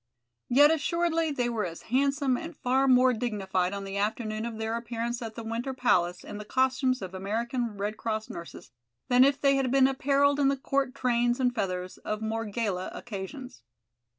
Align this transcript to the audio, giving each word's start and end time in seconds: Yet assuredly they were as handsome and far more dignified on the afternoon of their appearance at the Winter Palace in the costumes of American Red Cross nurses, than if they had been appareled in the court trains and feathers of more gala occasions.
Yet 0.49 0.71
assuredly 0.71 1.29
they 1.29 1.47
were 1.47 1.63
as 1.63 1.83
handsome 1.93 2.35
and 2.35 2.57
far 2.57 2.87
more 2.87 3.13
dignified 3.13 3.71
on 3.71 3.83
the 3.83 3.97
afternoon 3.97 4.47
of 4.47 4.57
their 4.57 4.75
appearance 4.75 5.21
at 5.21 5.35
the 5.35 5.43
Winter 5.43 5.75
Palace 5.75 6.23
in 6.23 6.39
the 6.39 6.43
costumes 6.43 7.03
of 7.03 7.13
American 7.13 7.77
Red 7.77 7.97
Cross 7.97 8.31
nurses, 8.31 8.71
than 9.09 9.23
if 9.23 9.39
they 9.39 9.57
had 9.57 9.69
been 9.69 9.85
appareled 9.87 10.39
in 10.39 10.47
the 10.47 10.57
court 10.57 10.95
trains 10.95 11.39
and 11.39 11.53
feathers 11.53 11.99
of 11.99 12.19
more 12.19 12.45
gala 12.45 12.89
occasions. 12.95 13.61